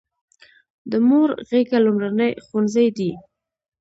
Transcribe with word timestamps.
د 0.91 0.93
مور 1.07 1.29
غیږه 1.49 1.79
لومړنی 1.85 2.31
ښوونځی 2.45 2.87
دی. 2.97 3.11